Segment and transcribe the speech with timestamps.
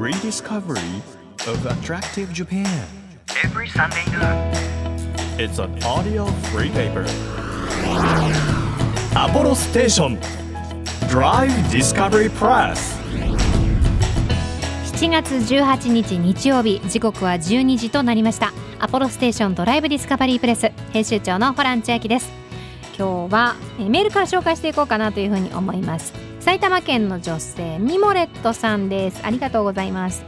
[0.00, 1.02] Rediscovery
[1.46, 2.66] of Attractive Japan.
[3.44, 4.56] Every Sunday night.
[5.38, 6.24] It's a audio
[6.54, 7.04] free paper.
[9.14, 10.18] アポロステーション
[11.10, 12.98] Drive Discovery Press.
[14.94, 16.80] 7月18日日曜日。
[16.88, 18.54] 時刻は12時となりました。
[18.78, 22.32] アポロステーションドライブディスカバリープレス編集長のホラン千秋です。
[22.98, 26.29] 今日はメールから紹介していこうかなというふうに思います。
[26.40, 29.20] 埼玉県の女性ミモレットさんです。
[29.24, 30.24] ありがとうございます。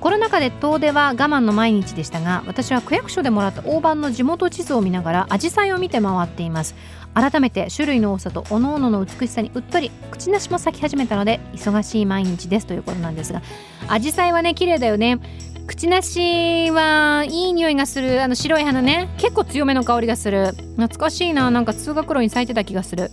[0.00, 6.74] コロナ禍で遠出は我慢の毎日でしたが私は区役所でもらった大判の地元地図を見ながら紫陽花を見て回っています。
[7.12, 13.42] 改めて種類の多さと各々の美しさにうっとり口なしも咲き始めたので忙しい毎日ですということなんですが
[13.82, 15.18] 紫陽花はね綺麗だよね。
[15.66, 18.22] 口なしはいい匂いがする。
[18.22, 19.08] あの白い花ね。
[19.18, 20.52] 結構強めの香りがする。
[20.76, 21.50] 懐かしいな。
[21.50, 23.10] なんか通学路に咲いてた気がする。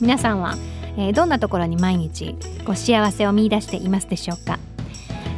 [0.00, 0.54] 皆さんは、
[0.98, 2.34] えーどんなところに毎日
[2.66, 4.58] こ幸せを見出していますでしょうか？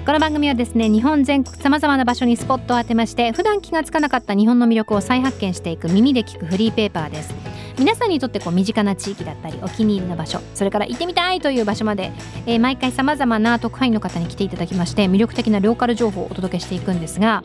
[0.06, 7.34] この番組はですね日本全国さまざまな場所にスポットを当てまして普段気がつかなかった日本の魅力を再発見していく耳で聞くフリーペーパーです。
[7.78, 12.12] 皆さんにとってこう身近な地域だったりお気に入りの場所それから行ってみたいという場所まで、
[12.46, 17.42] えー毎回さまざまな特派員の方に来ていただきまして魅力的なローカル情報をお届けしていくんですが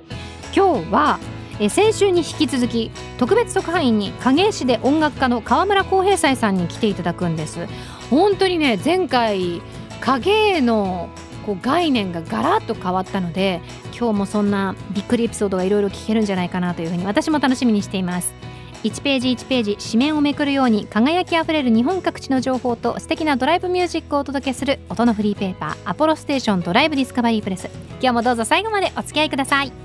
[0.53, 1.19] 今日は
[1.59, 7.67] え先週に引き続き特別特派員に影絵師で音楽家の川村浩平斎さんに来ていただくんです。
[8.09, 9.61] 本当にね前回
[10.01, 11.09] 影絵の
[11.45, 13.61] こう概念がガラッと変わったので
[13.97, 18.33] 今日もそんなびっくりエピソードがいろいろ聞けるんじゃないかなというふうに私も楽しみにしています。
[18.83, 27.67] 1ページ1ページ紙面をめくるように輝きあふれる日本各地の情報と素敵なドライブミュージックをお届けする音のフリーペーパーアポロステーションドライブディスカバリープレス。
[27.99, 29.84] 今日もどうぞ最後までお付き合いください。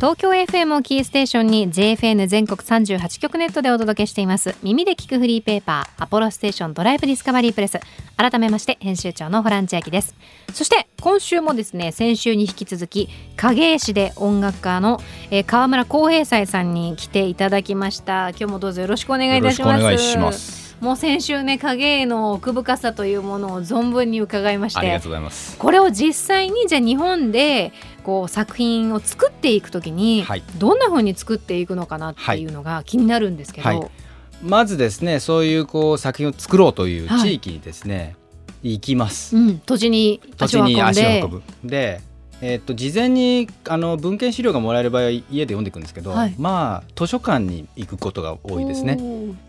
[0.00, 4.56] 東京 FM をキーステーションに JFN 全国38局ネットでお届けしています。
[4.62, 7.78] 耳で聞くフリーペーパーアポロステーションドライブディスカバリープレス。
[8.16, 10.16] 改めまして編集長のホラン千秋です。
[10.54, 18.30] そして今週もですね先週に引き続き影絵師で音楽家の、えー川村浩平斎さんに来ていただきました。
[18.30, 19.82] 今日もどうぞよろしくお願いいたします。
[19.82, 20.70] よろしくお願いします。
[20.80, 25.58] もう先週ね影絵の奥深さというものを存分に伺いましてありがとうございます。
[25.58, 30.42] これを実際にじゃあ日本でこう作品を作っていくときに、はい。
[30.58, 33.90] どんな風に作っていくのかなっていうのが気になるんですけど、はい。
[34.42, 38.16] まずですね、そういうこう作品を作ろうという地域にですね、
[38.62, 39.36] 行きます。
[39.36, 40.74] うん、土地に土地足を運んで。
[40.74, 41.42] に足を運ぶ。
[41.64, 42.00] で、
[42.42, 46.34] えっと事前にあの文献資料がもらえる場合は家で読んでいくんですけど、はい。
[46.38, 48.96] まあ図書館に行くことが多いですね。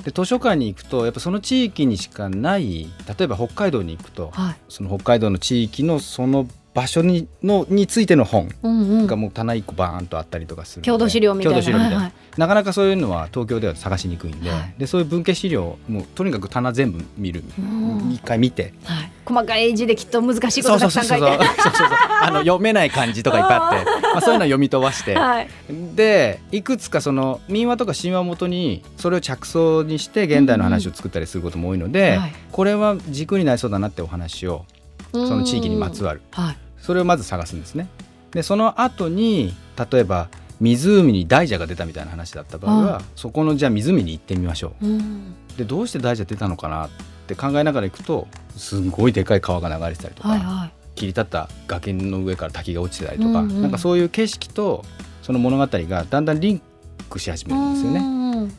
[0.04, 9.08] で図書館に行くとやっぱその地域にしかない例えば北海道に行くとはい、その北海道の地域のその場所にのについての本うんうん。
[9.08, 11.58] がもう棚一個バーンとあったりとかするので郷土資料みたいな。
[11.58, 12.40] 郷土資料みたいな、はいはい。
[12.40, 14.74] なかなかそういうのは東京では探しにくいんで,、はい。
[14.78, 17.44] でそういう文献資料もうとにかく棚全部見る。
[17.60, 18.12] うん。
[18.14, 18.74] 一回見て。
[18.86, 23.92] はい、細かい字できっと難しいことたくさん書いてあの読めない漢字とかいっぱいあって。
[24.14, 25.48] まあ、そういうのを読み飛ばして、はい、
[25.96, 32.34] でいくつかその民話とか神話をもとにそれを着想にして現代の話を作ったりすることも多いので、はい。
[32.52, 34.66] これは軸になりそうだなってお話を
[35.12, 36.22] その地域にまつわる。
[36.32, 37.88] はい、それをまず探すんですね。
[38.32, 39.54] でその後に
[39.92, 40.30] 例えば
[40.60, 44.88] 湖に大蛇が出たみたいな話だった場合は、はそこのじゃあ湖に行ってみましょう。
[44.88, 45.58] ん、う。
[45.58, 46.90] でどうして大蛇出たのかなっ
[47.28, 50.72] て考えながら行くとすごいでかい川が流れてたりとか、はいはい。
[50.96, 53.62] 切り立った崖の上から滝が落ちてたりとか、うんうん。
[53.62, 54.86] なんかそういう景色と
[55.24, 56.62] その物語がだんだんリン
[57.10, 58.00] クし始めるんですよね。
[58.00, 58.04] う
[58.46, 58.54] ん。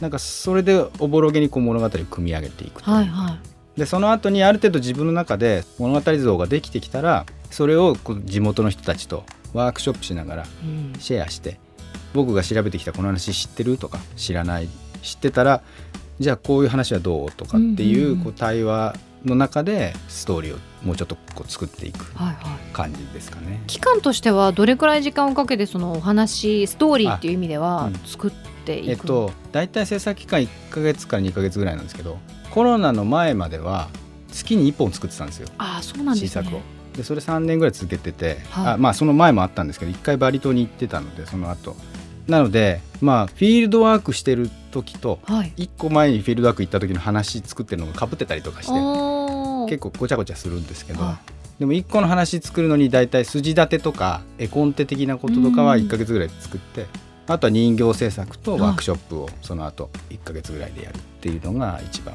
[0.00, 2.90] なんかそれでおぼろげにこう物語を組み上げていくと。
[2.90, 10.92] はいはいでその後にある程度自分の中で物語像ができてきたらそれを地元の人たちとワークショップしながらうん。
[10.98, 11.58] シェアして
[12.14, 14.68] 僕が調べてきたこの話知ってるとか知らない
[15.02, 15.62] 知ってたら
[16.18, 18.20] じゃあこういう話はどうとかっていうんうんうん。
[18.20, 22.36] うこう対話の中でストーリーをもうちょっとこう作っていくはいはい。
[22.72, 23.62] 感じですかね。
[23.66, 28.30] 期間としてはどれくらい時間をかけてそのお話ストーリーっていう意味では作っ
[28.66, 28.90] ていく。
[28.90, 32.18] えっと大体制作期間1ヶ月から2ヶ月ぐらいなんですけど
[32.50, 33.88] コロナの前までは
[34.30, 35.48] 月に1本作ってたんですよ。
[35.56, 36.58] ああそうなんです新作を。
[36.58, 36.64] ね。
[36.96, 38.74] でそれ3年ぐらい続けてて、はい。
[38.74, 41.76] あまあその前もあったんですけど1回バリ島に行ってたのでその後。
[42.26, 45.52] なのでまあフィールドワークしてる時とはい。
[45.56, 48.72] 1個前にフィールドワーク行った時の話作ってるのがかぶってたりとかして
[49.70, 51.18] 結構ごちゃごちゃするんですけど、は
[51.58, 55.82] でも1個の話作るのに大体筋立てとか絵コンテ的なこととかはうん。
[55.84, 56.86] 1ヶ月ぐらい作って、
[57.28, 62.14] あとは人形制作とワークショップをその後1ヶ月ぐらいでやるっていうのが一番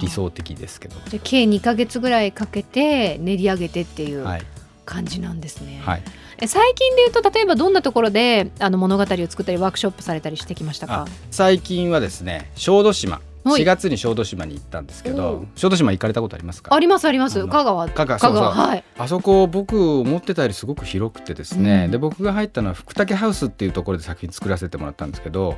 [0.00, 0.94] 理想的ですけど。
[1.08, 4.42] じゃあ計2ヶ月ぐらいかけて練り上げてっていうはい、
[4.84, 5.80] 感じなんですね。
[5.84, 6.02] はい、
[6.38, 15.46] え最近で言うと例えばどんなところであの物語を作ったりワークショップされたりしてきましたあか最近はですね小豆島はい4月に小豆島に行ったんですけおどう。
[15.56, 16.74] 小豆島行かれたことありますか？
[16.74, 17.46] ありますあります。
[17.46, 17.88] 香川。
[17.88, 18.84] 香川香川はい。
[18.98, 21.90] あそこ僕思ってたよりすごく広くてですね、うん。
[21.90, 25.56] で僕が入ったのは福武ハウスっていうところで作品作らせてもらったんですけど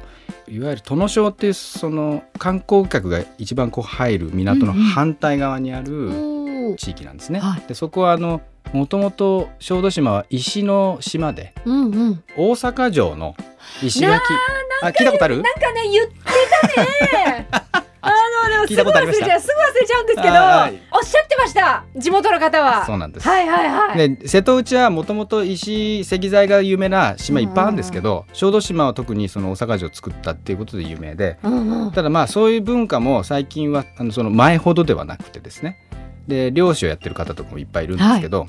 [0.48, 4.84] いわゆる殿庄っていうその観光客が一番こう入る港のうんうん。
[4.84, 7.40] 反対側にある地域なんですね。
[7.40, 7.62] はい。
[7.66, 8.40] でそこはあの
[8.72, 12.22] もともと小豆島は石の島でうんうん。
[12.36, 13.34] 大阪城の
[13.82, 14.20] 石垣。
[14.82, 15.36] あ聞いたことある？
[15.36, 16.14] なんかね言って
[16.74, 17.48] たね
[18.60, 19.24] あのでも聞いたことありました？
[19.24, 20.82] すぐ忘れちゃうすぐ忘れちゃうんですけど、あはい。
[20.92, 22.84] おっしゃってました地元の方は。
[22.86, 23.28] そうなんです。
[23.28, 24.16] はいはいはい。
[24.16, 31.92] で瀬戸内はもともと石石材が有名な島いっぱいあるんですけど、小豆島は特にその大阪城を作ったっていうことで有名でうんうん。
[31.92, 35.78] ただまあそういう文化も最近はあのその前ほどではなくてですね。
[36.28, 38.46] で漁師をやってる方とかもいっぱいいるんですけど、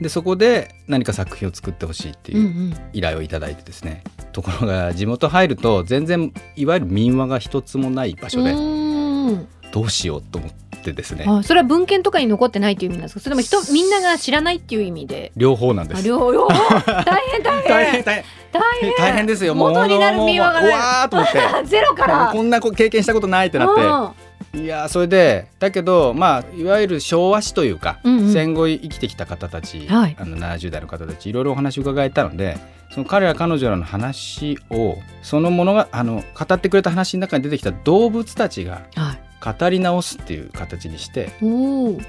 [0.00, 2.74] でそこで何か作品を作ってほしいってうんういうん。
[2.94, 4.02] 依頼をいただいてですね、
[4.32, 8.54] ところが地元入ると全然いわゆる民話が一つもない場所で
[9.72, 10.50] どうしようと思っ
[10.82, 11.24] てですね。
[11.28, 13.20] あそれは文献とかに残ってないっていう意味なんですか？
[13.20, 15.32] それとも人みんなが知らないっていう意味で？
[15.36, 15.98] 両方なんです。
[15.98, 16.48] あ両両方。
[16.48, 17.68] 大 変大変。
[17.68, 18.24] 大変大変。
[18.52, 18.94] 大変。
[18.96, 19.54] 大変ですよ。
[19.54, 21.38] 元になる民話がねもうもううわーっと思って。
[21.68, 22.30] ゼロから。
[22.32, 23.80] こんなこ経験したことないってなって
[24.58, 28.32] いやーそれでだけどまあいわゆる昭和史というか、うんうん。
[28.32, 30.16] 戦後生きてきた方たち、はい。
[30.18, 32.58] あの70代の方たちいろいろお話を伺えたので
[32.90, 38.82] その彼ら彼女らの話をそのものがあの語ってくれた話の中に出てきた動物たちが
[39.40, 41.30] 語り直すっていう形にして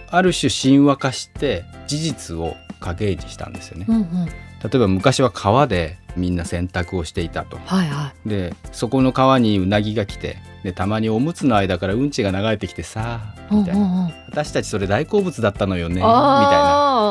[0.09, 3.85] ある種神話化して事実を影にしたんですよね。
[3.89, 4.25] うんうん。
[4.25, 4.33] 例
[4.73, 7.57] えば昔は川でみんな洗濯をしていたと。
[7.65, 13.21] はいはでそこの川にうなぎが来てでたまにおむつの間からうんちが流れてきてさ
[13.51, 16.09] いみたいな、私たちそれ大好物だったのよねみたいな。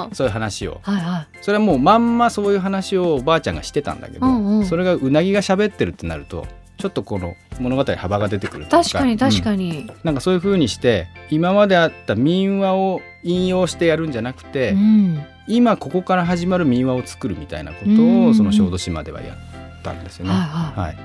[0.05, 0.81] あそういう話を。
[0.85, 1.29] あはいはい。
[1.41, 4.67] それはもうまんまそういう話をおばあちゃんがしてたんだけど、うんうん。
[4.67, 6.47] それがうなぎが喋ってるってなると
[6.77, 9.05] ちょっとこの物語幅が出てくる確か。
[9.05, 9.91] に確かに、に、うん。
[10.05, 15.23] なんかそういう風にして今まであった民話を引用してやるんじゃなくて、うん。
[15.49, 18.27] 今ここから始まる民話を作るみたいなことうん。
[18.29, 20.33] をその小豆島ではやったんですよね。
[20.33, 20.41] はい
[20.81, 20.87] はい。
[20.89, 20.97] はい、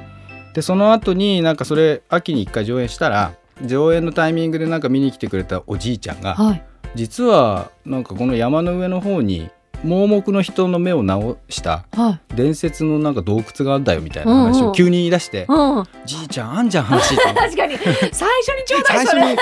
[0.53, 3.33] でその後になんかそれ秋に一回上演したら
[3.65, 6.63] 上演のタイミングでなんか見に来てくれたおじいちゃんがはい。
[6.95, 9.49] 実はなんかこの山の上の方に
[9.83, 12.35] 盲目の人の目を治したはい。
[12.35, 14.69] 伝説のなんか洞窟があんだよみたいな話うんうん。
[14.69, 17.77] を急に言い出してうん「じいちゃんあんじゃん話」 確かに。
[17.77, 19.21] 最初にちょうだいそれ。
[19.23, 19.37] 最初に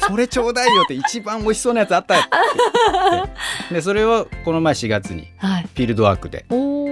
[0.08, 5.62] 「それちょうだいよ」って一番美味しそうなやつあったよってでそれをこの前4月にはい。
[5.62, 6.85] フィールドワークでおお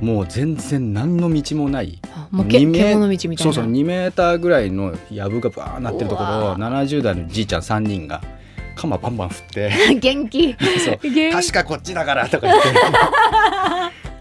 [0.00, 2.00] もう全然何の道もない。
[2.30, 3.38] もう獣道みたいな。
[3.38, 6.28] そうそう2メーターぐらいの藪がバーなってるところ。
[6.52, 8.22] を70代のじいちゃん3人が
[8.76, 9.72] 鎌バンバン振って。
[10.00, 10.54] 元気。
[10.54, 12.68] 確かこっちだからとか言って。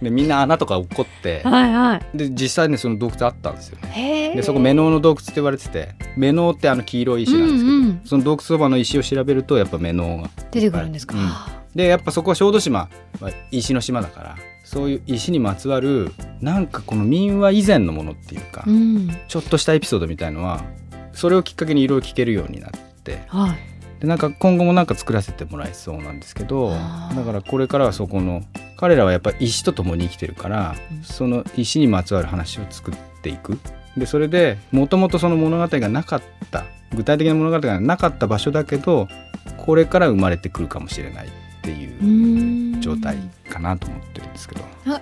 [0.01, 1.41] でみんな穴とか落っこって。
[1.43, 2.17] はいはい。
[2.17, 4.33] で実際ねその洞窟あったんですよね。
[4.35, 11.29] でそこメノウの洞窟って言われててメノウってあの黄色い石なんですけど、うんうんその洞窟そばの石を調べるとやっぱメノウが出てくるんですか、うん。
[11.75, 12.89] でやっぱそこは小豆島。
[13.19, 14.35] は石の島だから
[14.67, 16.11] そういう石にまつわる
[16.41, 19.09] なんかこの民話以前のものっていうか、うん。
[19.29, 20.65] ちょっとしたエピソードみたいのは
[21.13, 22.71] それをきっかけにいろいろ聞けるようになっ
[23.01, 23.57] てはい。
[24.01, 28.43] でなんか今後もなんか作らせてもらえそうなんですけどだからこれからはそこの
[28.75, 31.03] 彼らはやっぱ石と共に生きてるから、うん。
[31.03, 33.57] その石にまつわる話を作っていく。
[33.95, 36.21] でそれでもともとその物語がなかっ
[36.51, 39.07] た具体的な物語がなかった場所だけど
[39.55, 41.29] これから生まれてくるかもしれないっ
[41.61, 43.17] ていう状態
[43.49, 44.61] かなと思ってるんですけど。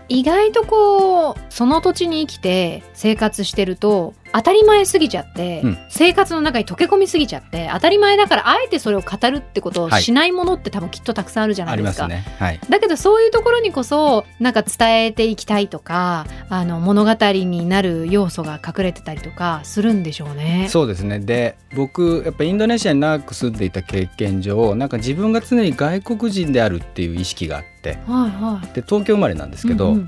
[0.10, 12.26] 意外とこうその土地に生きて生活してると当たり前すぎちゃって、うん生活の中に溶け込みすぎちゃって当たり前だからあえてそれを語るってことをはいしないものって多分きっとたくさんあるじゃないですすね。
[12.38, 12.60] はい。
[12.70, 20.68] だけどそういうところにこそなんか伝えていきたいとかあの物語になる要素が隠れてたりとかするんでしょうね。
[20.70, 21.20] そうですね。
[21.20, 28.68] で、僕やっぱインドネシアに長く住んでいた経験上、なんか自分が常に外国人であるっていう意識があって、はいはい。
[28.76, 30.06] で東京生まれなんですけど、うんうん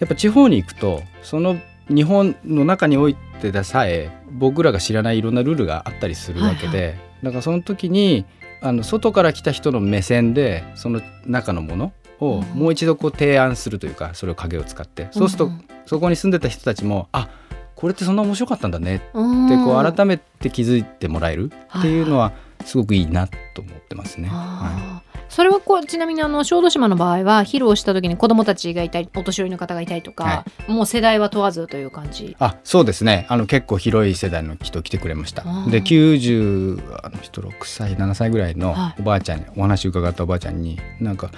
[0.00, 8.24] やっぱ地方に行くとその日本の中においてでさえ僕らが知らないいろんなルールがあったりするわけで、だからその時に
[8.62, 12.58] あの外から来た人の目線でその中のものをうん。
[12.58, 15.08] もう一度こう提案するというかそれを影を使って。
[15.10, 17.28] そうするとんそこに住んでた人たちもあ
[17.74, 19.46] これってそんな面白かったんだねうん。
[19.46, 22.32] ってこう改めて気づいてもらえるっていうのは
[22.64, 24.28] すごくいいなと思ってますね。
[24.28, 25.09] はあー
[25.40, 32.36] それはこうちなみにあの小豆島の場合は披露した時に子どもたちがいたりお年寄りの方がいたりとか、はもう世代は問わずという感じ。
[32.38, 33.24] あそうですね。
[33.30, 35.42] あの結構広い世代の人来てくれました。
[35.70, 39.00] で90あの人6歳7歳ぐらいのはい。
[39.00, 41.30] おばあちゃんに、お話伺ったおばあちゃんになんか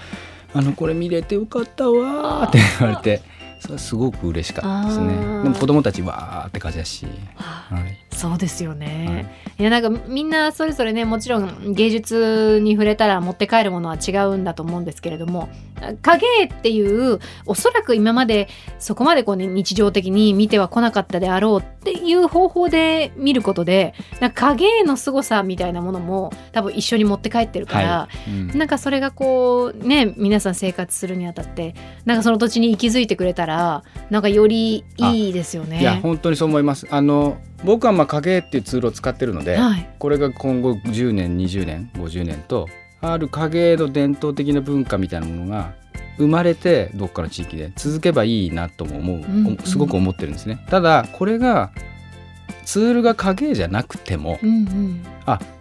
[0.52, 3.22] あのこれ見れてよかったわーって言われて
[3.60, 5.14] それはすごく嬉しかったですね。
[5.44, 7.06] でも子供たちわーって感じだし、
[7.36, 15.48] はい、そうですよね、い、やなんかみんなそれぞれねもちろん芸術に触れたら持って帰るものは違うんだと思うんですけれども
[16.02, 28.30] 影絵っていうおそらく今までそこまでこう、ね、日常的に見ては来なかったであろうっていう方法で見ることでなんか影絵の凄さみたいなものも多分一緒に持って帰ってるから、はい。
[28.30, 28.58] うん。
[28.58, 35.80] なんかそれがこうね皆さん生活するにあたってなんかその土地に息づいてくれたらなんかよりいいですよね。
[35.80, 36.86] いや本当にそう思います。
[36.90, 39.88] あの僕はまあ影絵っていうツールを使ってるので、はい。
[39.98, 42.68] これが今後10年20年50年と
[43.00, 45.74] ある影絵の伝統的な文化みたいなものが
[46.18, 49.56] 生まれてどっかの地域で続けばいいなとも思う、んうん。
[49.58, 50.64] すごく思ってるんですね。
[50.68, 51.70] ただこれが
[52.64, 55.04] ツールが影絵じゃなくてもうんうん。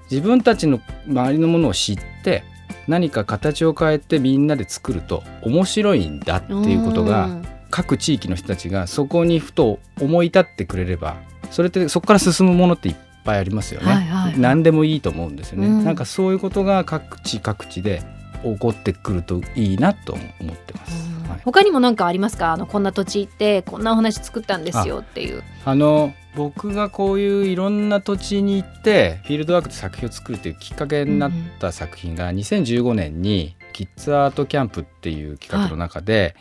[0.10, 2.44] 自分たちの周りのものを知って
[2.88, 7.46] 何か形を変えてみんなで作ると面白いんだっていうことがうん。
[7.72, 11.16] 各地域の人たちがそこにふと思い立ってくれれば
[11.52, 14.40] それってそこから進むものっていっぱいありますよね、はいはい。
[14.40, 15.86] 何でもいいと思うんですよね、うん。
[15.86, 18.02] なんかそういうことが各地各地で
[18.44, 20.22] 起こってくるといいなと思
[20.54, 22.54] ってます、はい、他にも何かありますか？
[22.54, 25.44] あのこんな土地行ってこんなお話作ったんですよっていう。
[25.64, 36.36] あの僕がこういういろんな土地に行ってフィールドワークで作品を作るというきっかけになった作品が2015年にキッズアートキャンプっていう企画の中で、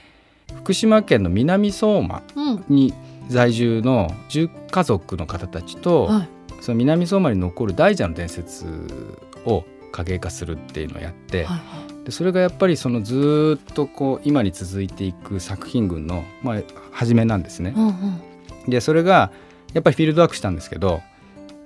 [0.55, 2.65] 福島県の南相馬うん。
[2.69, 2.95] に
[3.33, 6.29] 在住の10家族の方たちと、はい。
[6.61, 8.67] その南相馬に残る大蛇の伝説
[9.47, 11.61] を影絵化するっていうのをやって、はい
[12.05, 17.75] でそれがやっぱりそのずーっとこう今に続いていく作品群の、まあ、初めなんですね。
[17.77, 18.21] うんうん。
[18.71, 19.31] でそれが
[19.75, 21.03] やっぱりフィールドワークしたんですけど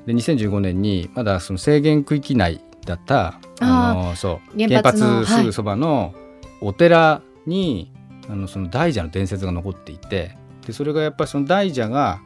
[0.07, 6.15] で2015年にまだその制限区域内だったあのそう原発すぐそばの
[6.61, 7.93] お寺に、
[8.29, 12.21] あのその大蛇の伝説が残っていてでそれがやっぱりその大蛇が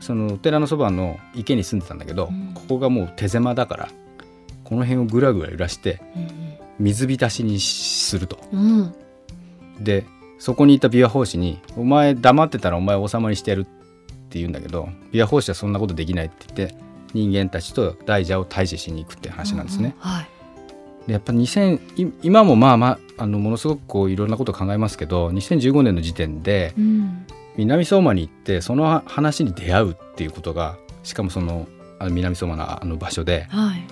[0.00, 2.54] そのお寺のそばの池に住んでたんだけど、うん。
[2.54, 3.88] ここがもう手狭だから
[4.64, 6.00] この辺をぐらぐら揺らして
[6.78, 8.38] 水浸しにすると。
[8.52, 8.60] うん。
[8.60, 8.94] うん
[9.80, 10.04] で
[10.38, 13.64] そこにいた琵琶法師に「お前黙ってたらお前王様にしてやる」っ
[14.30, 16.76] て言うんだけど琵琶法師はそんなことできないって言って
[17.12, 19.94] 人間たちと大蛇を退治しに行くって話なんですね。
[19.98, 20.28] はい。
[21.06, 27.26] でやっぱ2000い今もまあまああのものすごくこういろんなことを考えますけど2015年の時点でうん
[27.56, 31.66] 南相馬に行ってその話に出会うっていうことがしかもその
[31.98, 33.86] あの南相馬のあの場所ではい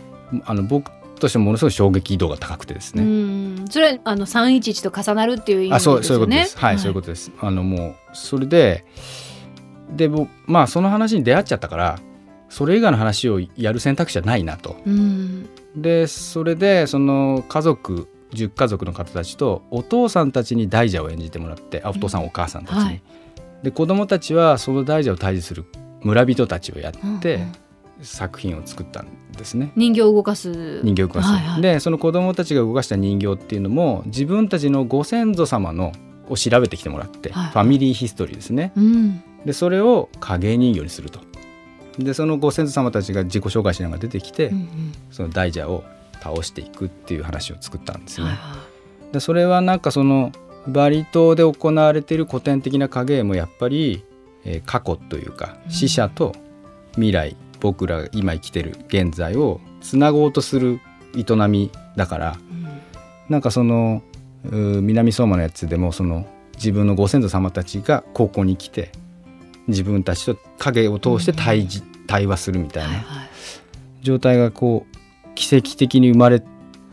[0.44, 3.02] あの僕としてもものすごい衝撃度が高くてですね。
[3.02, 6.00] うんそれはあの311と重なるっていう意味ですよね。
[6.00, 6.58] あそうそういうことです。
[6.58, 7.32] はい、そういうことです。
[7.40, 8.84] あのもうそれで
[9.90, 11.98] でもまあその話に出会っちゃったから
[12.48, 14.76] それ以外の話をやる選択肢はないなと。
[14.86, 22.84] うんでそれでその家族10家族の方たちとお父さんたちに大蛇を演じてもらってあお父さん、お母さんたちに。
[22.84, 23.02] はい
[23.62, 25.64] で子供たちはその大蛇を退治する
[26.02, 27.40] 村人たちをやって、
[28.02, 29.72] 作品を作ったんですね。
[29.74, 30.80] 人形を動かす。
[30.82, 31.62] 人形を動かす、はいはい。
[31.62, 35.92] でその子供たちが動かした人形っていうのも自分たちのご先祖様の
[36.28, 38.72] を調べてきてもらって、はいファミリーヒストリーですね。
[38.76, 39.22] うん。
[39.44, 41.20] でそれを影人形にすると。
[41.98, 44.92] でそのご先祖様たちが自己紹介しながら出てきて、うんうん。
[45.10, 45.82] その大蛇を
[46.20, 48.26] 倒していくっていう話を作ったんですね、
[49.12, 50.32] でそれはなんかその
[50.68, 54.04] バリ島で行われている古典的な影絵もやっぱり、
[54.44, 55.72] えー過去というかうん。
[55.72, 56.34] 死者と
[56.92, 60.80] 未来、僕らが今生きてる現在をつなごうとする
[61.16, 62.68] 営みだからいうん。
[63.28, 64.02] なんかその
[64.44, 68.92] 南相馬のやつでもその自分のご先祖様たちがここに来て
[69.66, 73.04] 自分たちと影を通して対峙、対話するみたいな
[74.02, 76.42] 状態がこう奇跡的に生まれ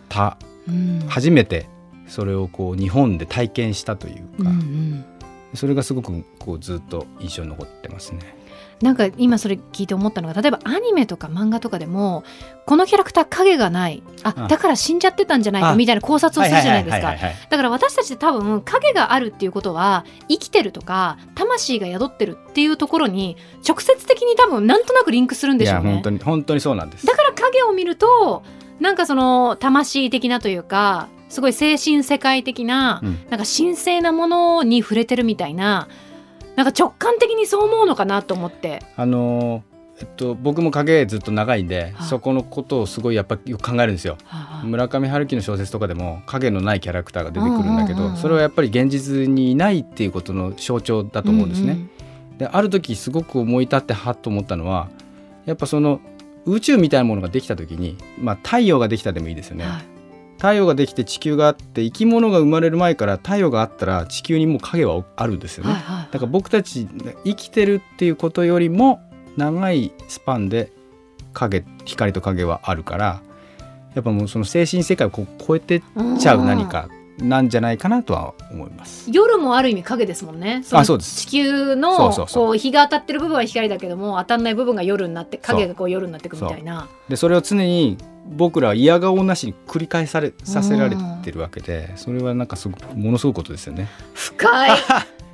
[0.10, 1.06] たうん。
[1.08, 1.68] 初めて
[2.08, 5.06] それをこう日本で体験したというか、うんうん。
[5.54, 8.36] それがすごくこうずっと印象に残ってますね。
[8.82, 12.26] なんか今それ聞いて思ったのが例えばアニメとか漫画とかでも
[12.66, 14.04] このキャラクター影がない。
[14.24, 14.48] ああ。
[14.48, 15.76] だから死んじゃってたんじゃないかあ。
[15.76, 17.16] みたいな考察をするじゃないですか。
[17.50, 25.94] だから私たちって多分影があるっていうことは生きてるとか魂が宿ってるっていうところに直接的に多分なんとなくリンクするんでしょうね。
[25.94, 27.06] 本当に本当にそうなんです。
[27.06, 28.44] だから影を見ると
[28.82, 35.88] なんかその魂的なというかすごい精神世界的な、うんなんか神聖なものに触れてるみたいな
[36.56, 38.82] なんか直感的にそう思うのかなと思って。
[38.96, 44.18] あのーえっと僕も影ずっと長いんで、はいそこのことをすごいやっぱよく考えるんですよ。
[44.26, 51.88] はあ村上春樹の小説とかでも影のないキャラクターが出てくるんだけど、うんうんうんうんそれはやっぱり現実にいないっていうことの象徴だと思うんですね。
[52.38, 54.90] である時すごく思い立ってはっと思ったのは
[55.46, 56.02] やっぱその
[56.46, 59.66] 宇宙みたいなものができた時に、まあ、太陽ができたでもいいですよね。
[60.38, 66.88] 太陽ができて地球があって生き物が生まれる前から太陽があったら地球にもう影はあるんですよね、はいはいだから僕たち
[67.26, 69.02] 生きてるっていうことよりも
[69.38, 70.72] 長いスパンで
[71.34, 73.22] 影光と影はあるから
[73.96, 75.82] やっぱもうその精神世界をこう超えてっ
[76.20, 79.10] ちゃう何かなんじゃないかなとは思います。
[79.12, 80.64] 夜もある意味影ですもんね。
[80.70, 81.28] のあそうです。
[81.28, 86.88] 地球のこう日が当たってる部分は光だけども当たんない部分が夜になって影がこう夜になっていくみたいな。
[87.08, 93.88] でそれを常に僕らは嫌顔なしに繰り返されさせられてるわけでそれはなんかすごくものすごいことですよね。
[94.14, 94.72] 深い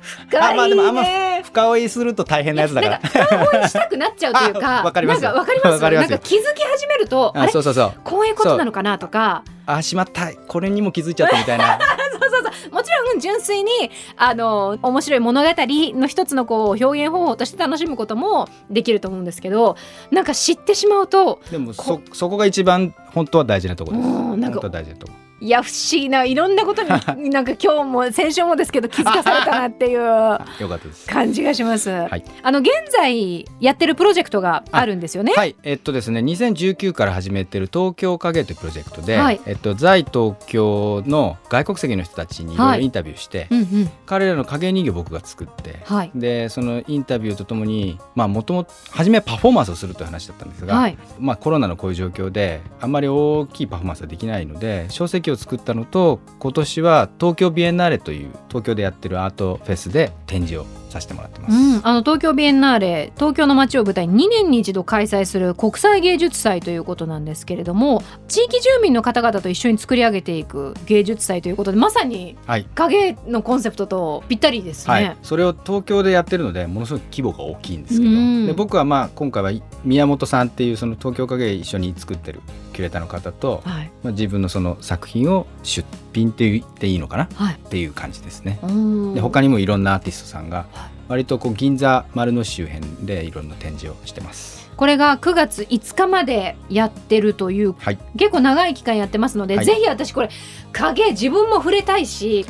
[0.02, 2.98] 深いあまあでもあんまね深追いすると大変なやつだから。
[2.98, 7.92] 深追いしたくなっちゃうというか あわかりますなんかわかりますますなんか気づき始めるとあそうそうそう。
[8.04, 11.78] こういうことなのかなとかあしまったこれにも気づいちゃったみたいな。
[12.12, 13.70] そうそうそうもちろん純粋に
[14.16, 19.76] あの面白い物語の一つのこう表現方法として楽しむこともできると思うんですけど
[20.10, 24.08] なんか知ってしまうとでもそそこが一番本当は大事なところです。
[24.08, 25.31] うんなんか本当は大事なところ。
[25.42, 26.88] いや不思議ないろんなことに
[27.28, 31.04] なんか今日も先週もですけど気づかされたなっていうあよかったです。
[31.08, 31.90] 感じがします。
[31.90, 32.24] い。
[32.44, 35.32] あの現在やってるプロジェクトがあるんですよね？
[35.34, 39.40] はい、えっとですね、2019から始めてる東京影というプロジェクトで、はい。
[39.46, 43.90] えっと在東京の外国籍の人たちにいろいろインタビューして、うんうん。
[44.06, 46.12] 彼らの影人形を僕が作って、はい。
[46.14, 50.96] でそのインタビューとともに、まあもともと初めはパフォーマンスをするという話だったんですが、はい。
[51.18, 61.52] まあコロナのこういう状況であんまり大きいパフォーマンスはできないので、小石をを作ったのと今年は東京ビエンナーレという東京でやってるアートフェスで展示をさせてもらってます。
[61.54, 72.66] うん、あの東京ビエンナーレ東京の街を舞台に2年に一度開催する国際芸術祭ということなんですけれども地域住民の方々と一緒に作り上げていく芸術祭ということでまさにはい。
[72.74, 74.92] 影のコンセプトとぴったりですね。
[74.92, 79.52] はい、それを東京でやってるのでものすごく規模が大きいんですけど、うんで僕はまあ今回は
[79.84, 82.40] 宮本さんっていうその東京影一緒に作ってる
[82.72, 88.58] キュレーターの方と、はいまあ、自分のその作品を出品って言っていいのかなはいっていう感じですね。
[88.62, 90.81] うんで他にもいろんなアーティストさんがはい
[91.12, 94.70] 割とこう銀座丸の内周辺でいろんな展示をしてます。
[94.78, 100.30] これが9月5日までやってるというはい、結構長い期間やってますので、はいぜひ私これ
[100.72, 102.46] 影自分も触れたいし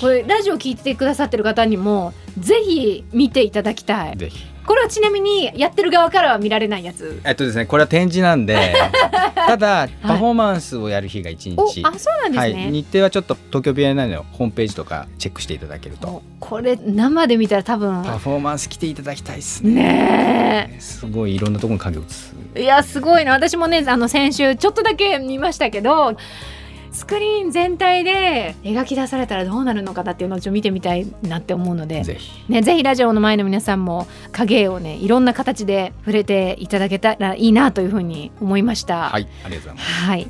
[0.00, 4.18] これラジオ聞いてくださってる方にもぜひ見ていただきたい。
[4.66, 7.20] これはちなみにやってる側からは見られないやつ。
[7.24, 8.56] えっとですねこれは展示なんで。
[9.34, 16.08] ただパフォーマンスをやる日が1お日、あそうなんですはい、ね、日程はちょっと東京ビエンナのホームページとかチェックしていただけると。
[16.08, 18.02] おこれ生で見たら多分。
[18.02, 19.74] パフォーマンス来ていただきたいですね。
[19.74, 22.34] ねすごいいろんなところに影を移す。
[22.56, 23.32] えいやすごいな。
[23.32, 26.16] 私もねあの先週ちょっとだけ見ましたけど
[26.96, 32.50] スクリーン全体で描き出されたらどうなるのかなっていうのをちょっと見てみたいなって思うのでぜひ。
[32.50, 39.10] ね、ぜひラジオの前の皆さんも影をねいろんな形で触れていただけたらいいなというふうに思いました。
[39.10, 39.86] はい、ありがとうございます。
[40.04, 40.26] はい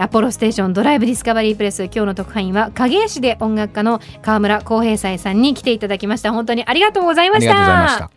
[0.00, 8.10] アポロステーションドライブディスカバリープレス今日の特派員は影絵師で音楽家の川村浩平斎さんに来ていただきました本当にありがとうございましありがとうございました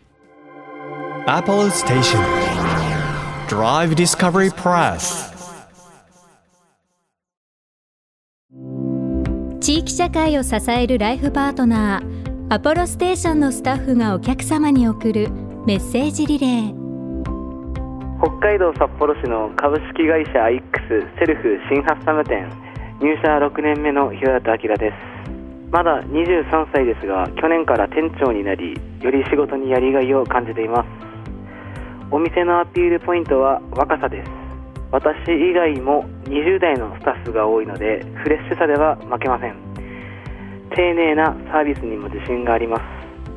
[1.26, 1.38] た。。
[1.38, 2.20] Apollo Station.
[3.48, 5.31] Drive Discovery Press.
[9.72, 15.30] 地域社会を支えるライフパートナーアポロステーションのスタッフがお客様に送る
[15.64, 16.74] メッセージリレー。
[18.20, 22.52] 北海道札幌市の株式会社アイックスセルフ新発サム店
[23.00, 24.94] 入社6年目の平田明です。
[25.70, 30.86] まだ23歳ですが去年から店長になりより仕事にやりがいを感じています。
[32.10, 34.41] お店のアピールポイントは若さです。
[34.92, 39.56] 私以外も20代のスタッフが多いのでフレッシュさでは負けません。
[40.76, 42.82] 丁寧なサービスにも自信があります。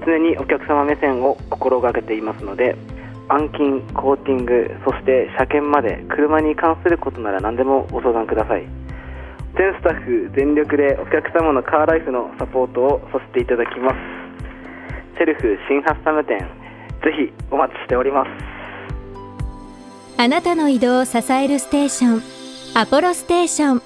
[0.06, 2.76] 常にお客様目線を心がけていますので
[3.30, 8.68] 安金、コーティング、そして車検まで車に関することなら何でもご相談ください。
[9.58, 13.96] 全スタッフ全力でお客様のカーライフのサポートをさせていただきます。
[15.18, 16.46] セルフ新発サム店ぜ
[17.16, 18.55] ひお待ちしております。
[20.18, 22.24] あなたの移動を支えるステーション
[22.74, 23.82] アポロステーション。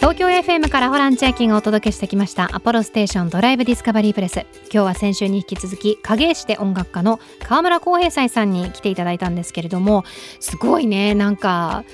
[0.00, 4.40] 東京 FM からホラン千秋がお届けしてきましたアポロステーションドライブディスカバリープレス。
[4.70, 10.04] 今日は先週に引き続き影絵師で音楽家の川村浩平斎さんに来ていただいたんですけれども
[10.40, 11.84] すごいねなんか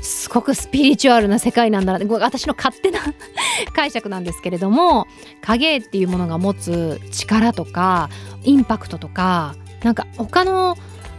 [0.00, 2.06] すごくスピリチュアルな世界なんだな。
[2.18, 3.00] 私の勝手な
[3.74, 5.06] 解釈なんですけれども
[5.40, 8.08] 影絵っていうものが持つ力とか
[8.44, 10.76] インパクトとかなんか他の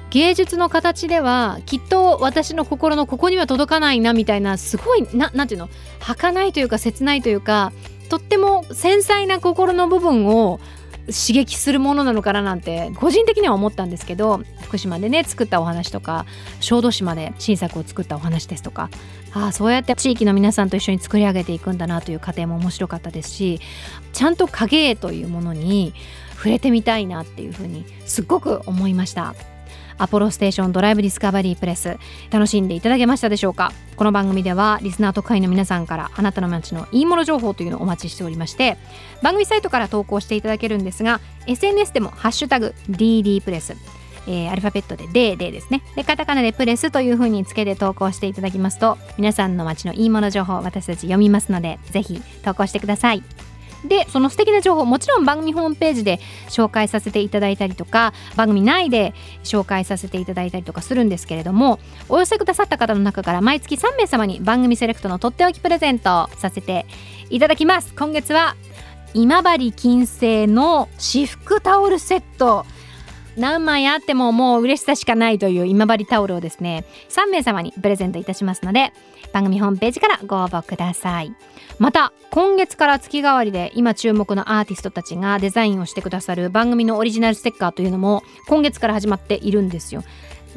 [0.10, 5.70] 芸術の形ではきっと私の心のここには届かないなみたいなすごいななんていうの？
[6.00, 7.72] 儚いというか切ないというか
[8.10, 10.60] とっても繊細な心の部分を
[11.12, 16.26] 刺激するものなのかななんて個人的には思ったんですけど福島でね作ったお話とか
[16.60, 18.90] 小豆島で新作を作ったお話ですとか
[19.34, 23.60] ああそうやって地域の皆さんと一緒に作り上げていくんだなという過程も面白かったですし
[24.14, 25.94] ちゃんと影絵というものに
[26.36, 29.36] 触れてみたいなっていうふうにすっごく思いました。
[30.00, 31.98] アポロステーションドライブディスカバリープレス
[32.32, 33.72] 楽しんでいただけましたでしょうか？
[33.96, 38.78] この番組ではリスナー特会の皆さんからあなたの街のいいもの情報というのをお待ちしておりまして
[39.22, 43.76] 番組サイトから投稿していただけるんですが SNS でもハッシュタグ DD プレス
[44.28, 45.82] えー、アルファベットで D でですね。
[45.96, 53.24] でカタカナでプレスという風につけて投稿していただきますと皆さんの街のいいもの情報私たち読みますのでぜひ投稿してください。
[53.86, 59.14] でその素敵な情報もちろん番組ホームページで紹介させていただいたりとか番組内で
[59.44, 66.86] 紹介させていただいたりとかするんですけれどもお寄せくださった方の中から毎月3名様に番組セレクトのとっておきプレゼントさせて
[67.30, 67.94] いただきます。
[67.96, 68.56] 今月は
[69.14, 72.66] 今治金星の私服タオルセット。
[73.38, 78.92] 何枚あってももう嬉しさしかないという今治タオルをですね3名様にプレゼントいたしますので
[79.32, 81.34] 番組ホームページからご応募ください。
[81.78, 90.04] また今月から月替わりで今注目のアーティストたちがデザインをしてくださる番組のオリジナルステッカーというのも今月から始まっているんですよ。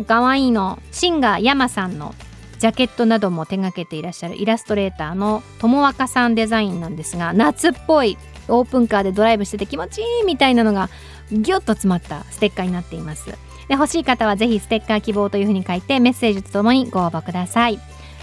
[0.07, 2.15] かわいいのシンガーヤマさんの
[2.59, 8.17] ジャケットなども手掛けていらっしゃるイラストレーターのともわかさんデザインなんですが夏っぽい
[8.49, 10.89] オープンカーでドライブしてて気持ちいいみたいなのが
[11.33, 13.27] ギュッと詰まったステッカーになっています。
[13.69, 17.79] で欲しい方はぜひステッカー希望というふうに書いてメッセージとともにご応募ください。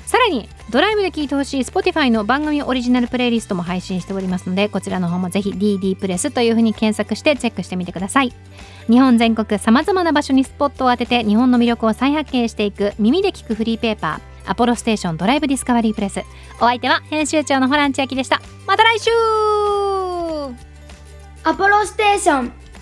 [0.06, 8.34] さらにドライブで聴いてほしい Spotify の番組オリジナルプレイリストも配信しておりますのでこちらの方もぜひ DD プレスというふうに検索してチェックしてみてください。
[8.89, 16.22] 日本全国さまざまな場所にスポットを当てて日本の魅力を再発見していく耳で聞くフリーペーパーアポロステーションドライブディスカバリープレス。
[16.56, 18.41] お相手は編集長のホラン千秋でした。
[18.65, 19.12] また来週!
[21.43, 22.68] アポロステーション。